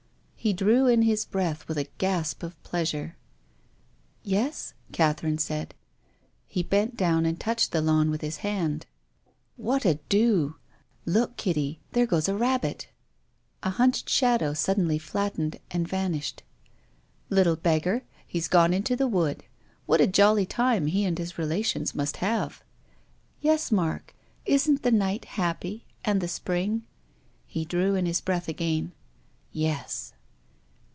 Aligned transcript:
He 0.43 0.53
drew 0.53 0.87
in 0.87 1.03
his 1.03 1.23
breath 1.23 1.67
with 1.67 1.77
a 1.77 1.87
gasp 1.99 2.41
of 2.41 2.59
pleasure. 2.63 3.15
"Yes?" 4.23 4.73
Catherine 4.91 5.37
said. 5.37 5.75
He 6.47 6.63
bent 6.63 6.97
down 6.97 7.27
and 7.27 7.39
touched 7.39 7.71
the 7.71 7.79
lawn 7.79 8.09
with 8.09 8.21
his 8.21 8.37
hand." 8.37 8.87
What 9.55 9.85
a 9.85 9.99
dew! 10.09 10.55
Look, 11.05 11.37
Kitty, 11.37 11.79
there 11.91 12.07
goes 12.07 12.27
a 12.27 12.35
rab 12.35 12.61
bit!" 12.61 12.87
A 13.61 13.69
hunched 13.69 14.09
shadow 14.09 14.55
suddenly 14.55 14.97
flattened 14.97 15.59
and 15.69 15.87
vanished. 15.87 16.41
"Little 17.29 17.55
beggar! 17.55 18.03
He's 18.25 18.47
gone 18.47 18.73
into 18.73 18.95
the 18.95 19.07
wood. 19.07 19.43
What 19.85 20.01
a 20.01 20.07
jolly 20.07 20.47
time 20.47 20.87
he 20.87 21.05
and 21.05 21.19
his 21.19 21.37
relations 21.37 21.93
must 21.93 22.17
have."" 22.17 22.63
Yes, 23.41 23.71
Mark. 23.71 24.15
Isn't 24.47 24.81
the 24.81 24.89
night 24.91 25.25
happy, 25.25 25.85
and 26.03 26.19
the 26.19 26.27
spring?" 26.27 26.81
He 27.45 27.63
drew 27.63 27.93
in 27.93 28.07
his 28.07 28.21
breath 28.21 28.47
again. 28.47 28.91
"Yes." 29.51 30.13